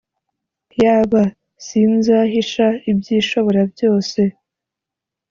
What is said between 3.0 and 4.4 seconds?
Ishoborabyose